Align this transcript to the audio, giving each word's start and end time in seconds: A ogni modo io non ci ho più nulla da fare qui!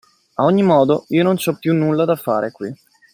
A 0.33 0.45
ogni 0.45 0.63
modo 0.63 1.05
io 1.09 1.21
non 1.21 1.37
ci 1.37 1.49
ho 1.49 1.57
più 1.59 1.75
nulla 1.75 2.05
da 2.05 2.15
fare 2.15 2.49
qui! 2.51 2.75